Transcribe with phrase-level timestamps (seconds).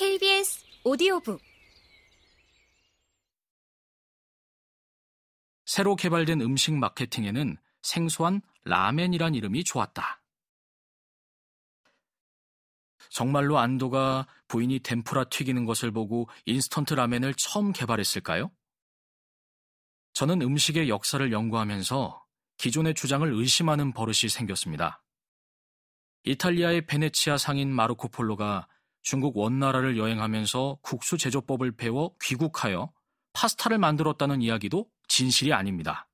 [0.00, 1.42] KBS 오디오북
[5.66, 10.22] 새로 개발된 음식 마케팅에는 생소한 라멘이란 이름이 좋았다.
[13.10, 18.50] 정말로 안도가 부인이 덴푸라 튀기는 것을 보고 인스턴트 라멘을 처음 개발했을까요?
[20.14, 22.24] 저는 음식의 역사를 연구하면서
[22.56, 25.02] 기존의 주장을 의심하는 버릇이 생겼습니다.
[26.24, 28.66] 이탈리아의 베네치아 상인 마르코 폴로가
[29.02, 32.92] 중국 원나라를 여행하면서 국수 제조법을 배워 귀국하여
[33.32, 36.08] 파스타를 만들었다는 이야기도 진실이 아닙니다.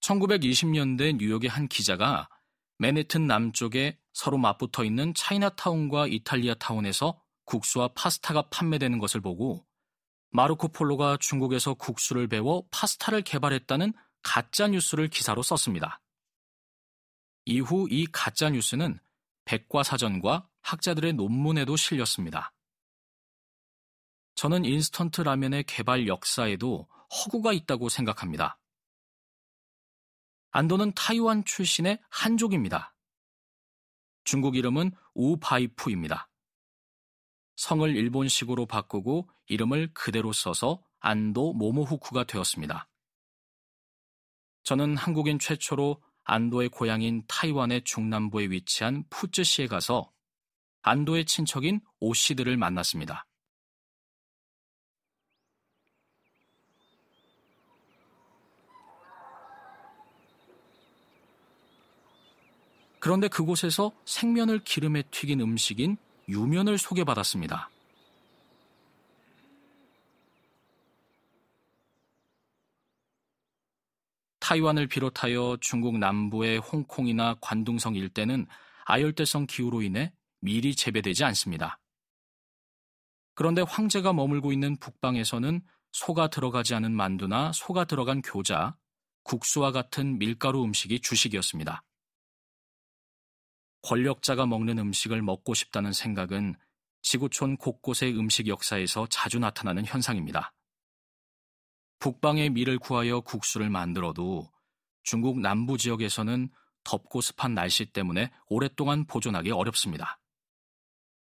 [0.00, 2.28] 1920년대 뉴욕의 한 기자가
[2.78, 9.64] 맨해튼 남쪽에 서로 맞붙어 있는 차이나타운과 이탈리아 타운에서 국수와 파스타가 판매되는 것을 보고
[10.30, 16.00] 마르코 폴로가 중국에서 국수를 배워 파스타를 개발했다는 가짜 뉴스를 기사로 썼습니다.
[17.44, 18.98] 이후 이 가짜 뉴스는
[19.44, 22.52] 백과사전과 학자들의 논문에도 실렸습니다.
[24.34, 28.58] 저는 인스턴트 라면의 개발 역사에도 허구가 있다고 생각합니다.
[30.50, 32.94] 안도는 타이완 출신의 한족입니다.
[34.24, 36.28] 중국 이름은 우바이푸입니다.
[37.54, 42.88] 성을 일본식으로 바꾸고 이름을 그대로 써서 안도 모모후쿠가 되었습니다.
[44.64, 50.12] 저는 한국인 최초로 안도의 고향인 타이완의 중남부에 위치한 푸쯔시에 가서
[50.86, 53.26] 안도의 친척인 오 씨들을 만났습니다.
[63.00, 65.96] 그런데 그곳에서 생면을 기름에 튀긴 음식인
[66.28, 67.68] 유면을 소개받았습니다.
[74.38, 78.46] 타이완을 비롯하여 중국 남부의 홍콩이나 관둥성 일대는
[78.84, 80.12] 아열대성 기후로 인해
[80.46, 81.80] 미리 재배되지 않습니다.
[83.34, 88.76] 그런데 황제가 머물고 있는 북방에서는 소가 들어가지 않은 만두나 소가 들어간 교자,
[89.24, 91.82] 국수와 같은 밀가루 음식이 주식이었습니다.
[93.82, 96.54] 권력자가 먹는 음식을 먹고 싶다는 생각은
[97.02, 100.54] 지구촌 곳곳의 음식 역사에서 자주 나타나는 현상입니다.
[101.98, 104.48] 북방의 밀을 구하여 국수를 만들어도
[105.02, 106.50] 중국 남부 지역에서는
[106.84, 110.20] 덥고 습한 날씨 때문에 오랫동안 보존하기 어렵습니다.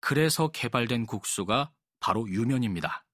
[0.00, 3.04] 그래서 개발된 국수가 바로 유면입니다.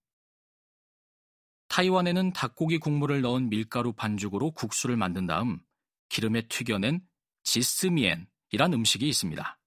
[1.68, 5.60] 타이완에는 닭고기 국물을 넣은 밀가루 반죽으로 국수를 만든 다음
[6.08, 7.00] 기름에 튀겨낸
[7.42, 9.58] 지스미엔, 이란 음식이 있습니다.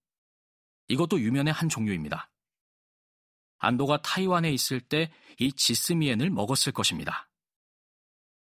[0.88, 2.32] 이것도 유면의 한 종류입니다.
[3.60, 7.30] 안도가 타이완에 있을 때 이 지스미엔을 먹었을 것입니다.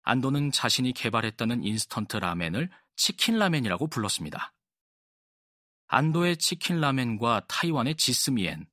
[0.02, 4.52] 안도는 자신이 개발했다는 인스턴트 라멘을 치킨 라멘이라고 불렀습니다.
[5.94, 8.66] 안도의 치킨 라멘과 타이완의 지스미엔.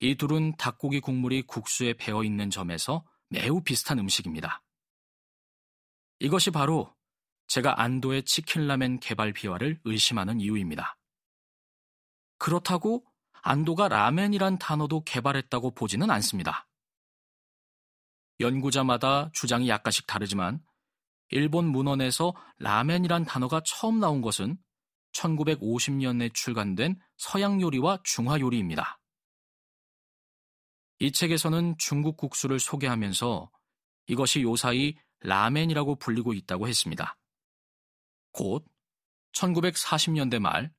[0.00, 4.62] 이 둘은 닭고기 국물이 국수에 배어 있는 점에서 매우 비슷한 음식입니다.
[6.20, 6.96] 이것이 바로
[7.48, 10.96] 제가 안도의 치킨 라멘 개발 비화를 의심하는 이유입니다.
[12.38, 13.04] 그렇다고
[13.42, 16.66] 안도가 라멘이란 단어도 개발했다고 보지는 않습니다.
[18.40, 20.58] 연구자마다 주장이 약간씩 다르지만
[21.28, 24.56] 일본 문헌에서 라멘이란 단어가 처음 나온 것은
[25.16, 28.98] 1950년에 출간된 서양 요리와 중화 요리입니다.
[30.98, 33.50] 이 책에서는 중국 국수를 소개하면서
[34.08, 37.16] 이것이 요사이 라멘이라고 불리고 있다고 했습니다.
[38.32, 38.64] 곧
[39.32, 40.72] 1940년대 말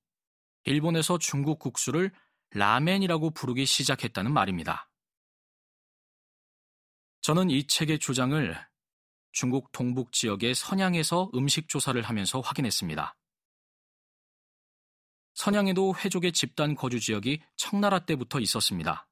[0.64, 2.12] 일본에서 중국 국수를
[2.52, 4.90] 라멘이라고 부르기 시작했다는 말입니다.
[7.22, 8.68] 저는 이 책의 주장을
[9.32, 13.16] 중국 동북 지역의 선양에서 음식 조사를 하면서 확인했습니다.
[15.38, 19.08] 선양에도 회족의 집단 거주 지역이 청나라 때부터 있었습니다.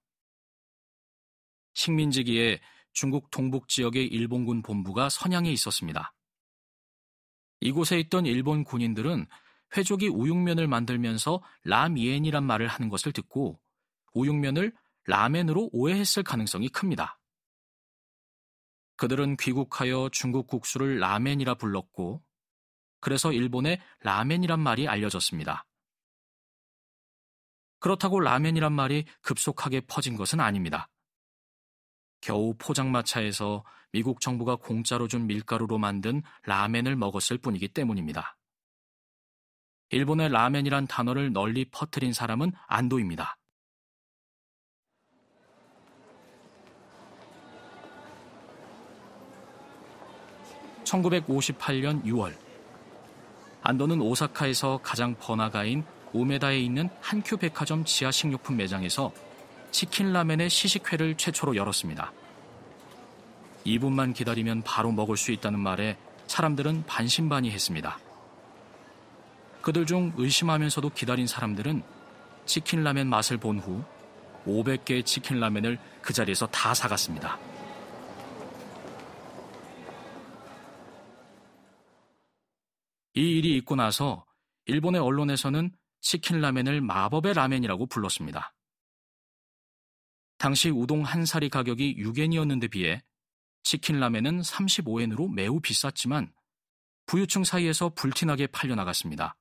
[1.75, 2.61] 식민지기에
[2.93, 6.15] 중국 동북 지역의 일본군 본부가 선양에 있었습니다.
[7.59, 9.27] 이곳에 있던 일본 군인들은
[9.77, 13.59] 회족이 우육면을 만들면서 라미엔이란 말을 하는 것을 듣고
[14.13, 14.73] 우육면을
[15.05, 17.19] 라멘으로 오해했을 가능성이 큽니다.
[18.95, 22.23] 그들은 귀국하여 중국 국수를 라멘이라 불렀고
[22.99, 25.67] 그래서 일본에 라멘이란 말이 알려졌습니다.
[27.85, 30.89] 그렇다고 라멘이란 말이 급속하게 퍼진 것은 아닙니다.
[32.19, 38.37] 겨우 포장마차에서 미국 정부가 공짜로 준 밀가루로 만든 라멘을 먹었을 뿐이기 때문입니다.
[39.91, 43.37] 일본의 라멘이란 단어를 널리 퍼뜨린 사람은 안도입니다.
[50.85, 52.35] (1958년 6월)
[53.61, 55.85] 안도는 오사카에서 가장 번화가인
[56.15, 59.11] 우메다에 있는 한큐 백화점 지하 식료품 매장에서
[59.71, 62.13] 치킨 라멘의 시식회를 최초로 열었습니다.
[63.65, 65.97] 2분만 기다리면 바로 먹을 수 있다는 말에
[66.27, 67.99] 사람들은 반신반의했습니다.
[69.61, 71.83] 그들 중 의심하면서도 기다린 사람들은
[72.45, 73.83] 치킨 라멘 맛을 본 후
[74.45, 77.37] 500개의 치킨 라멘을 그 자리에서 다 사갔습니다.
[83.15, 84.23] 이 일이 있고 나서
[84.65, 85.71] 일본의 언론에서는
[86.05, 88.53] 치킨 라멘을 마법의 라멘이라고 불렀습니다.
[90.37, 93.01] 당시 우동 한 사리 가격이 6엔이었는데 비해
[93.63, 96.31] 치킨 라멘은 35엔으로 매우 비쌌지만
[97.07, 99.35] 부유층 사이에서 불티나게 팔려나갔습니다.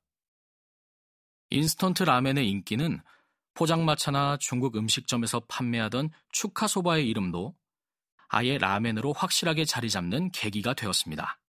[1.51, 2.99] 인스턴트 라멘의 인기는
[3.53, 7.55] 포장마차나 중국 음식점에서 판매하던 축하소바의 이름도
[8.29, 11.39] 아예 라멘으로 확실하게 자리 잡는 계기가 되었습니다.